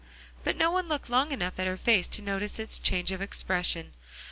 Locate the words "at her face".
1.59-2.07